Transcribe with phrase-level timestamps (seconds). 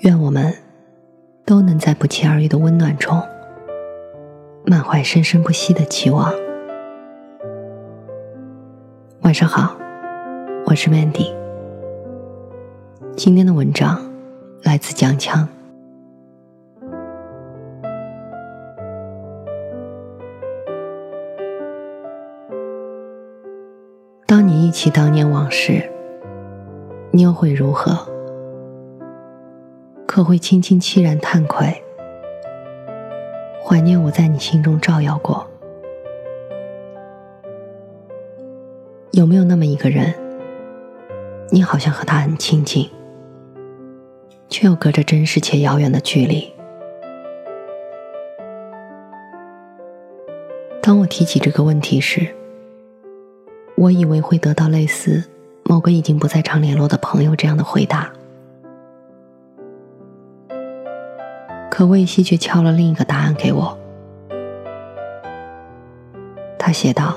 [0.00, 0.54] 愿我们
[1.44, 3.20] 都能在不期而遇的温暖中，
[4.64, 6.32] 满怀生生不息的期望。
[9.22, 9.76] 晚上好，
[10.66, 11.34] 我是 Mandy。
[13.16, 14.00] 今天的文章
[14.62, 15.48] 来自江枪。
[24.24, 25.90] 当你忆起当年往事，
[27.10, 28.16] 你又会如何？
[30.18, 31.80] 可会轻轻凄然叹愧，
[33.62, 35.46] 怀念我在你心中照耀过？
[39.12, 40.12] 有没有那么一个人，
[41.50, 42.90] 你好像和他很亲近，
[44.48, 46.52] 却又隔着真实且遥远的距离？
[50.82, 52.26] 当我提起这个问题时，
[53.76, 55.22] 我以为会得到类似
[55.62, 58.12] 某个已经不再常联络的朋友这样的回答。
[61.78, 63.78] 可魏西却敲了另一个答案给我。
[66.58, 67.14] 他写道：“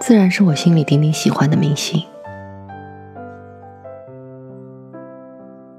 [0.00, 2.02] 自然是我心里顶顶喜欢的明星。”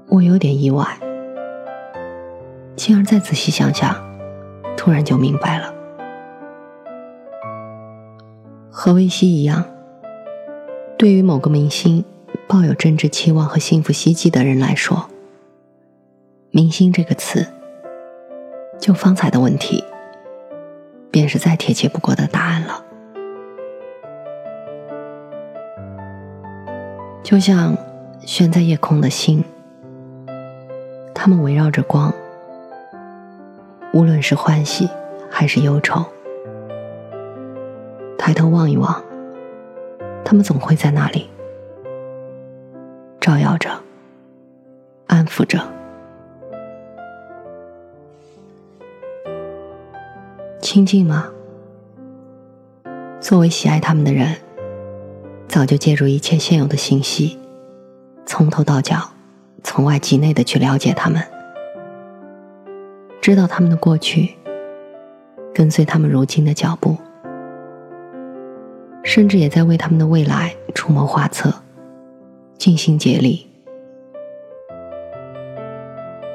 [0.08, 0.86] 我有点意外，
[2.76, 3.94] 进而再仔细想想，
[4.74, 5.74] 突然就明白了。
[8.70, 9.62] 和魏西一样，
[10.96, 12.02] 对于某个明星
[12.48, 15.10] 抱有政治期望和幸福希冀的人来说。
[16.52, 17.46] 明星这个词，
[18.80, 19.84] 就方才的问题，
[21.08, 22.84] 便是再贴切不过的答案了。
[27.22, 27.76] 就像
[28.22, 29.44] 悬在夜空的星，
[31.14, 32.12] 它们围绕着光，
[33.92, 34.88] 无论是欢喜
[35.30, 36.04] 还是忧愁，
[38.18, 39.00] 抬头望一望，
[40.24, 41.30] 它们总会在那里，
[43.20, 43.70] 照耀着，
[45.06, 45.79] 安抚着。
[50.72, 51.28] 亲近吗？
[53.20, 54.36] 作为喜爱他们的人，
[55.48, 57.36] 早就借助一切现有的信息，
[58.24, 59.10] 从头到脚，
[59.64, 61.20] 从外及内的去了解他们，
[63.20, 64.36] 知道他们的过去，
[65.52, 66.96] 跟随他们如今的脚步，
[69.02, 71.52] 甚至也在为他们的未来出谋划策，
[72.56, 73.44] 尽心竭力，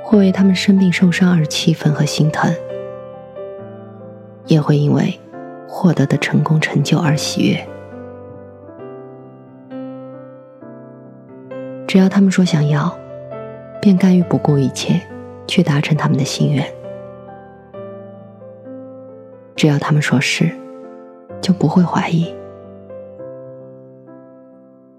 [0.04, 2.54] 会为他们生病受伤而气愤和心疼。
[4.46, 5.20] 也会因为
[5.68, 7.68] 获得的成功成就而喜悦。
[11.88, 12.94] 只要他们说想要，
[13.82, 15.00] 便甘于不顾一切
[15.48, 16.66] 去达成他们的心愿；
[19.56, 20.50] 只要他们说是，
[21.40, 22.34] 就不会怀疑。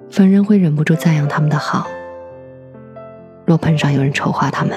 [0.08, 1.86] 逢人会忍不住赞扬他们的好，
[3.44, 4.72] 若碰上有人丑化他们，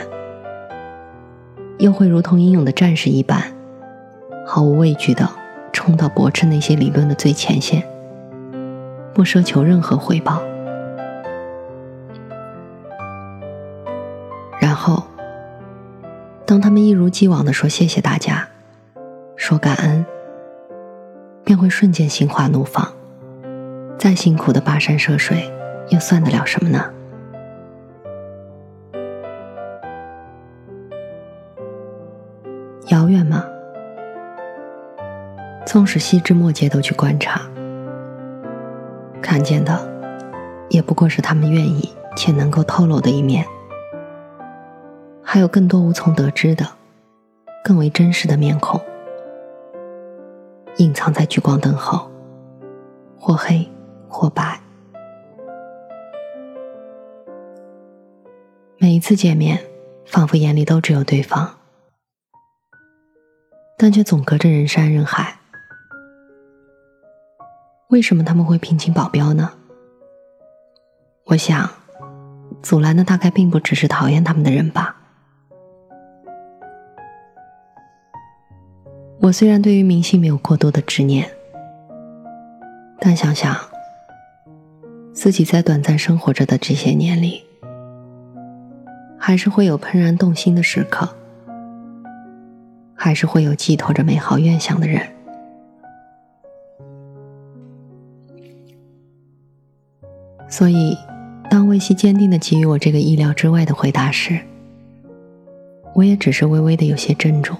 [1.78, 3.42] 又会如同英勇的战士一般。
[4.52, 5.30] 毫无畏惧的
[5.72, 7.84] 冲到驳斥那些理论的最前线，
[9.14, 10.42] 不奢求任何回报。
[14.60, 15.04] 然后，
[16.48, 18.48] 当他们一如既往的说谢谢大家，
[19.36, 20.04] 说感恩，
[21.44, 22.92] 便会瞬间心花怒放。
[24.00, 25.48] 再辛苦的跋山涉水，
[25.90, 26.92] 又算得了什么呢？
[35.70, 37.40] 纵使细枝末节都去观察，
[39.22, 39.88] 看见的
[40.68, 43.46] 也不过是他们愿意且能够透露的一面，
[45.22, 46.68] 还有更多无从得知的、
[47.64, 48.82] 更为真实的面孔，
[50.78, 52.10] 隐藏在聚光灯后，
[53.20, 53.70] 或黑
[54.08, 54.60] 或白。
[58.80, 59.60] 每一次见面，
[60.08, 61.60] 仿佛眼里都只有对方，
[63.78, 65.36] 但却总隔着人山人海。
[67.90, 69.52] 为什么他们会聘请保镖呢？
[71.26, 71.68] 我想，
[72.62, 74.96] 阻拦的大概并不只是讨厌他们的人吧。
[79.20, 81.32] 我虽然对于明星没有过多的执念，
[83.00, 83.56] 但想想
[85.12, 87.44] 自己在短暂生活着的这些年里，
[89.18, 91.10] 还是会有怦然动心的时刻，
[92.94, 95.08] 还是会有寄托着美好愿想的人。
[100.50, 100.98] 所以，
[101.50, 104.40] 当魏西坚定的给予我这个意料之外的回答时，
[105.94, 107.56] 我也只是微微的有些怔住，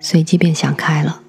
[0.00, 1.22] 随即便想开了。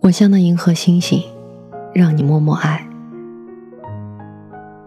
[0.00, 1.22] 我像那银河星星，
[1.92, 2.84] 让你默默爱。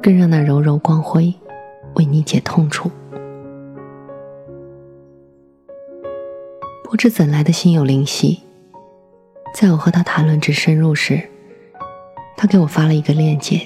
[0.02, 1.32] 更让那柔柔光辉
[1.94, 2.90] 为你解痛楚。
[6.84, 8.40] 不知怎来的心有灵犀，
[9.54, 11.22] 在我和他谈论之深入时，
[12.42, 13.62] 他给我发了一个链接，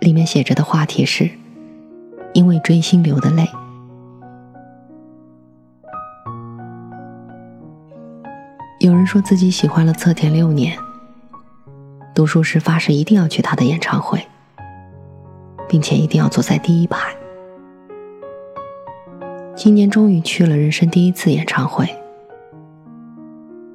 [0.00, 1.30] 里面写着的话题是：
[2.32, 3.48] 因为追星流的泪。
[8.80, 10.76] 有人说自己喜欢了侧田六年，
[12.12, 14.20] 读书时发誓一定要去他的演唱会。
[15.68, 17.14] 并且一定要坐在第一排。
[19.54, 21.86] 今年终于去了人生第一次演唱会。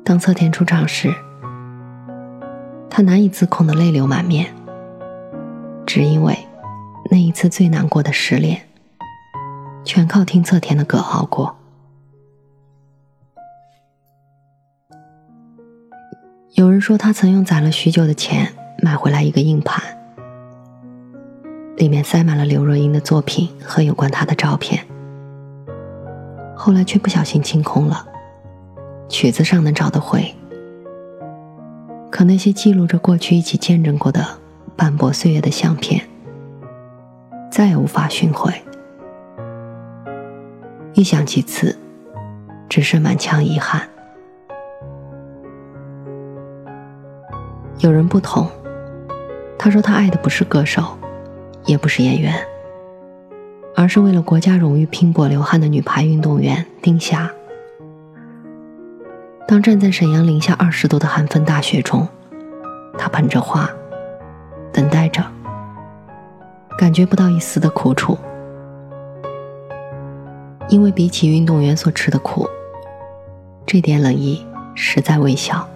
[0.04, 1.14] 当侧田出场时，
[2.96, 4.54] 他难以自控的泪流满面，
[5.84, 6.38] 只因为
[7.10, 8.62] 那一次最难过的失恋，
[9.84, 11.56] 全靠听侧田的歌熬过。
[16.54, 19.84] 有人说他曾用攒了许久的钱买回来一个硬盘。
[21.78, 24.86] 里面塞满了刘若英的作品和有关她的照片，
[26.56, 28.08] 后来却不小心清空了。
[29.10, 30.32] 曲子上能找得回，
[32.14, 34.24] 可那些记录着过去一起见证过的
[34.76, 36.08] 斑驳岁月的相片，
[37.52, 38.54] 再也无法寻回。
[40.94, 41.76] 一想起此，
[42.70, 43.82] 只是满腔遗憾。
[47.80, 48.48] 有人不同，
[49.58, 50.84] 他说他爱的不是歌手。
[51.66, 52.36] 也不是演员，
[53.74, 57.32] 而是为了国家荣誉拼搏流汗的女排运动员丁霞。
[59.46, 62.08] 当站在沈阳零下二十度的寒风大雪中，
[62.98, 63.70] 他捧着花，
[64.72, 65.24] 等待着，
[66.78, 68.18] 感觉不到一丝的苦楚，
[70.70, 72.48] 因为比起运动员所吃的苦，
[73.66, 74.44] 这点冷意
[74.74, 75.68] 实在微小。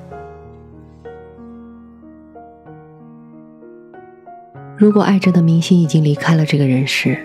[4.77, 7.17] 如果爱着的明星已经离开了这个人世，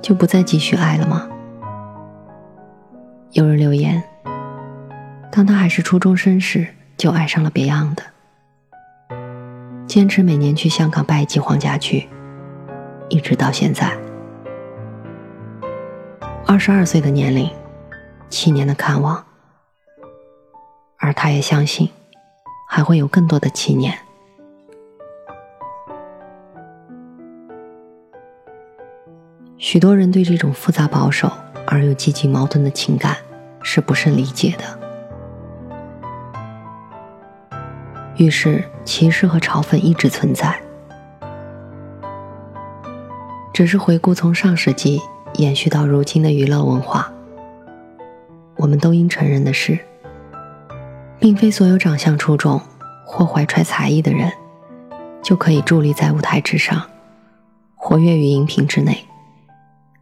[0.00, 1.28] 就不再继续爱了吗？
[3.32, 4.02] 有人留言：
[5.32, 6.66] 当他还是初中生时，
[6.96, 7.96] 就爱上了 Beyond，
[9.86, 12.08] 坚持每年去香港拜祭黄家驹，
[13.08, 13.96] 一直到现在，
[16.46, 17.48] 二十二岁的年龄，
[18.28, 19.24] 七年的看望，
[20.98, 21.88] 而他也相信，
[22.68, 23.96] 还会有更多的七年。
[29.58, 31.30] 许多人对这种复杂保守
[31.66, 33.16] 而又积极矛盾的情感
[33.62, 34.79] 是不甚理解的，
[38.20, 40.60] 于是歧视和嘲讽一直存在。
[43.54, 45.00] 只是回顾从上世纪
[45.36, 47.10] 延续到如今的娱乐文化，
[48.56, 49.78] 我们都应承认的是，
[51.18, 52.60] 并非所有长相出众
[53.06, 54.30] 或怀揣才艺的人，
[55.22, 56.90] 就可以伫立在舞台之上，
[57.74, 59.06] 活跃于荧屏之内。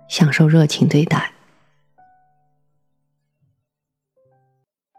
[0.09, 1.31] 享受热情对待，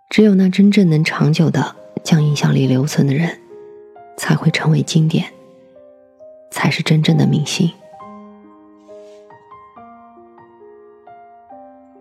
[0.10, 3.40] 只有那真正能长久的将影响力留存的人，
[4.18, 5.26] 才会成为经典，
[6.52, 7.72] 才是真正的明星。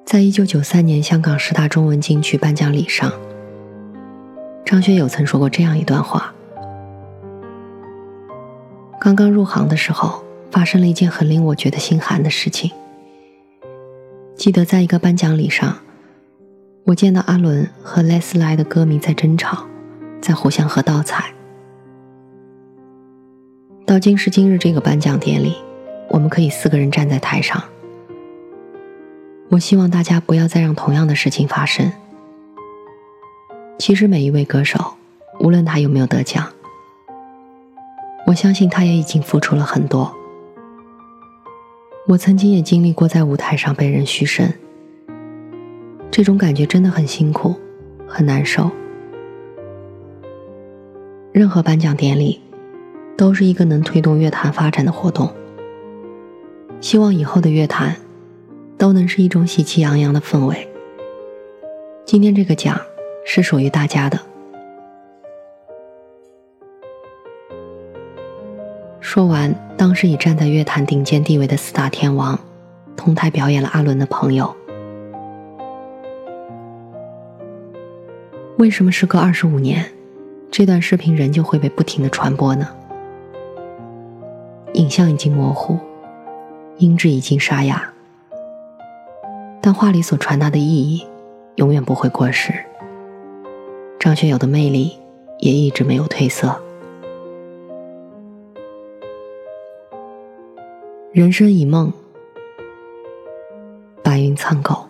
[0.05, 3.13] 在一九九三年香港十大中文金曲颁奖礼上，
[4.65, 6.33] 张学友曾说过这样一段话：
[8.99, 12.71] 刚刚入行的时候，发生了一件很令我觉得心寒的事情。
[14.35, 15.77] 记得在一个颁奖礼上，
[16.85, 19.67] 我见到阿伦和莱斯莱的歌迷在争吵，
[20.21, 21.33] 在互相喝倒彩。
[23.87, 25.55] 到今时今日这个颁奖典礼，
[26.09, 27.63] 我们可以四个人站在台上。
[29.49, 31.91] 我希望大家不要再让同样的事情发生。
[33.79, 34.95] 其实每一位歌手，
[35.41, 36.47] 无论他有没有得奖，
[38.27, 40.15] 我相信他也已经付出了很多。
[42.09, 44.53] 我曾经也经历过在舞台上被人嘘声，
[46.11, 47.55] 这种感觉真的很辛苦，
[48.07, 48.71] 很难受。
[51.33, 52.41] 任何颁奖典礼
[53.17, 55.33] 都是一个能推动乐坛发展的活动。
[56.81, 57.97] 希望以后的乐坛
[58.77, 60.69] 都能是一种喜气洋洋的氛围。
[62.05, 62.81] 今天这个奖
[63.25, 64.19] 是属于大家的。
[69.01, 72.39] 说完，当时已站在乐坛顶尖地位的四大天王，
[72.97, 74.55] 同台表演了阿伦的朋友。
[78.59, 79.85] 为什么时隔二十五年，
[80.51, 82.69] 这段视频仍旧会被不停的传播呢？
[84.75, 85.79] 影像已经模糊，
[86.79, 87.93] 音质已经沙哑，
[89.63, 91.07] 但话里所传达的意义，
[91.57, 92.53] 永远不会过时。
[94.01, 94.99] 张学友的魅力
[95.39, 96.61] 也一直没有褪色。
[101.13, 101.93] 人生一梦，
[104.03, 104.87] 白云苍狗。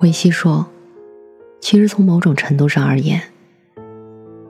[0.00, 0.66] 维西说。
[1.64, 3.22] 其实，从某种程度上而言，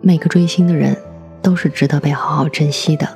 [0.04, 0.96] 每个追星的人
[1.40, 3.06] 都是值得被好好珍惜的，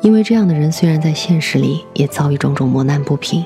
[0.00, 3.44] 因为这样的人虽然在现实里也遭遇种种磨难不平，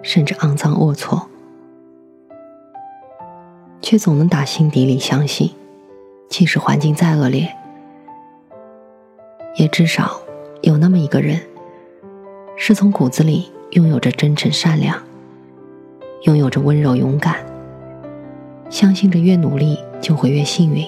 [0.00, 1.26] 甚至肮脏龌龊，
[3.82, 5.50] 却总能打心底里相信，
[6.30, 7.54] 即使环境再恶劣，
[9.56, 10.18] 也至少
[10.62, 11.38] 有那么一个人，
[12.56, 14.98] 是从骨子里拥有着真诚善良。
[16.24, 17.36] 拥有着温柔勇敢，
[18.70, 20.86] 相信着越努力就会越幸运。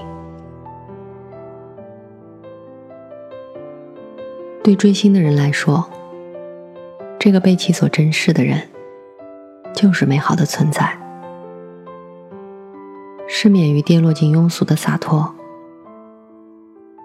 [4.63, 5.85] 对追星的人来说，
[7.19, 8.63] 这个被其所珍视的人，
[9.75, 10.97] 就是美好的存在，
[13.29, 15.35] 是免于跌落进庸俗的洒脱，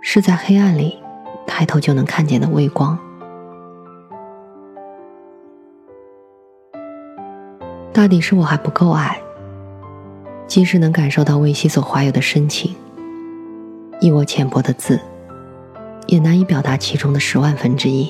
[0.02, 1.00] 是在黑暗里
[1.48, 2.98] 抬头就能看见的微光。
[7.92, 9.20] 大抵是我还不够爱，
[10.48, 12.74] 即使能感受到魏西所怀有的深情，
[14.00, 15.00] 以我浅薄的字，
[16.08, 18.10] 也难以表达其中的十万分之一。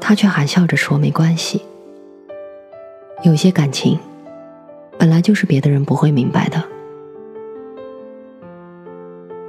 [0.00, 1.62] 他却含笑着说：“没关系，
[3.24, 3.98] 有些感情，
[4.96, 6.62] 本来就是别的人不会明白的。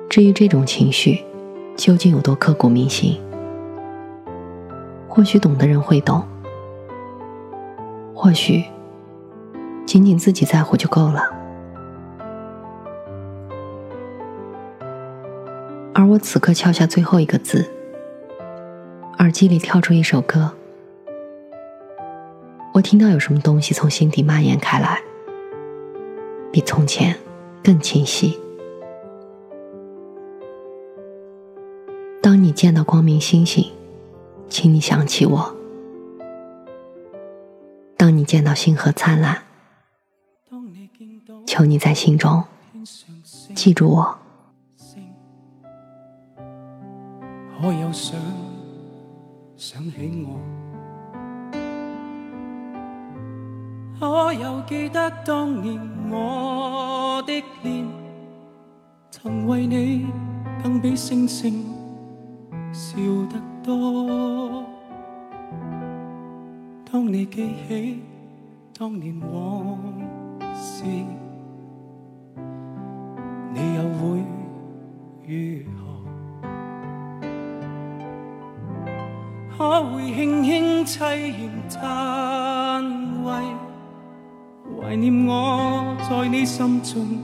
[0.09, 1.23] 至于这种情绪，
[1.75, 3.19] 究竟有多刻骨铭心？”
[5.07, 6.25] 或许懂的人会懂，
[8.25, 8.63] 或许
[9.85, 11.31] 仅仅自己在乎就够了。
[15.93, 17.69] 而我此刻敲下最后一个字，
[19.19, 20.49] 耳机里跳出一首歌，
[22.73, 24.99] 我听到有什么东西从心底蔓延开来，
[26.51, 27.15] 比从前
[27.63, 28.39] 更清晰。
[32.23, 33.71] 当你见到光明星星。
[34.47, 35.54] 请你想起我，
[38.05, 39.41] 当你见到星河灿烂，
[41.47, 42.43] 求你在心中
[43.55, 44.15] 记住我。
[47.59, 48.15] 可有想
[49.57, 50.39] 想起我？
[53.99, 55.81] 可有记得当年
[56.11, 57.87] 我的脸，
[59.09, 60.05] 曾为你
[60.61, 61.65] 更比星星
[62.71, 62.97] 笑
[63.31, 64.63] 得多。
[67.17, 68.01] 你记起
[68.77, 69.79] 当年往
[70.53, 70.83] 事，
[73.53, 74.19] 你又会
[75.25, 75.79] 如何？
[79.57, 82.83] 可会轻轻凄然叹
[83.23, 83.31] 谓，
[84.77, 87.23] 怀念我在你心中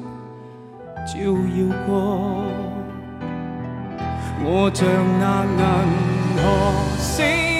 [1.06, 1.92] 照耀过。
[4.46, 4.88] 我像
[5.20, 5.52] 那银
[6.38, 6.42] 河
[6.98, 7.51] 星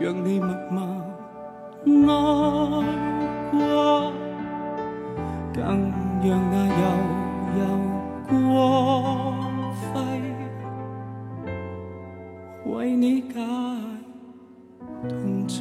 [0.00, 0.48] 让你默
[1.84, 2.86] 默爱
[3.50, 4.12] 过，
[5.52, 5.60] 更
[6.24, 6.82] 让那悠
[7.58, 7.60] 悠
[8.26, 8.32] 光
[9.74, 9.84] 辉
[12.72, 13.34] 为你解
[15.06, 15.54] 痛楚。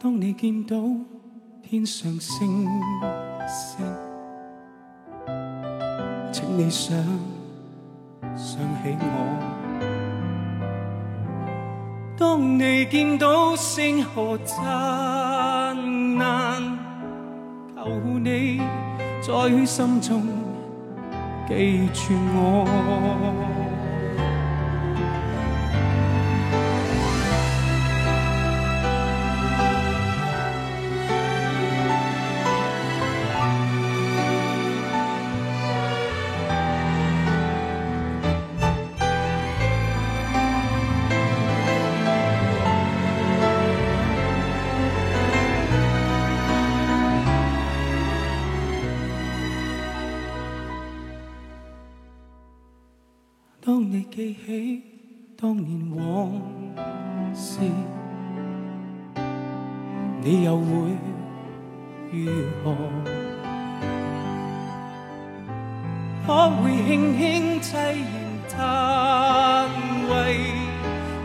[0.00, 0.76] 当你见到。
[1.66, 2.68] 天上星
[3.48, 3.86] 星，
[6.30, 6.94] 请你想
[8.36, 9.06] 想起我。
[12.16, 14.56] 当你见到星河灿
[16.16, 16.62] 烂，
[17.76, 17.88] 求
[18.18, 18.62] 你
[19.20, 20.22] 在心中
[21.48, 23.53] 记住我。
[54.16, 54.80] 记起
[55.36, 55.66] 当年
[55.96, 56.30] 往
[57.34, 57.58] 事。
[60.22, 60.62] 你又会
[62.12, 62.30] 如
[62.62, 62.76] 何？
[66.24, 67.98] 可会轻轻凄然
[68.48, 69.68] 叹
[70.08, 70.14] 谓，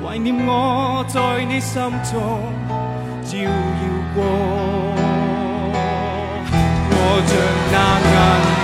[0.03, 2.19] 怀念我在你心中
[3.23, 3.51] 照耀
[4.15, 4.17] 过。
[6.89, 6.95] 我
[7.27, 7.31] 像
[7.71, 7.75] 那
[8.09, 8.58] 银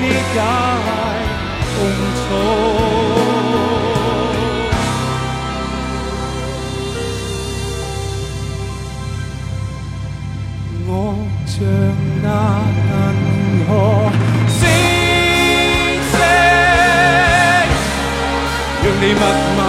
[0.00, 0.36] 你解
[1.74, 1.76] 痛
[2.18, 2.24] 楚。
[10.90, 10.90] 我
[11.46, 11.56] 像
[12.22, 12.26] 那
[12.88, 12.90] 银
[13.66, 13.70] 河
[14.48, 14.60] 星
[16.10, 16.16] 星，
[18.82, 19.22] 让你默
[19.56, 19.60] 默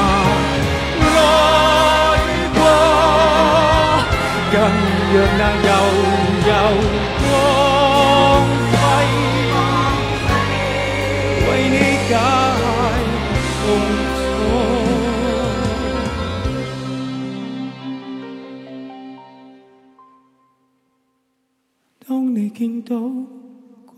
[22.60, 22.94] 见到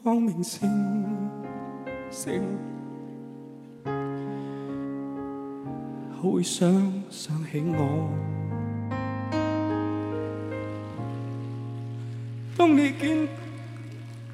[0.04, 0.70] 光明星
[2.12, 2.44] 星，
[6.22, 6.72] 会想
[7.10, 8.08] 想起我。
[12.56, 13.28] 当你见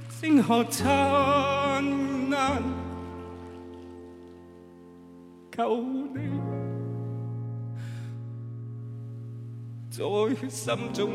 [0.09, 1.81] 星河灿
[2.29, 2.61] 烂，
[5.55, 5.81] 求
[6.13, 6.19] 你
[9.89, 11.11] 在心中。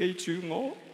[0.00, 0.89] 记住我。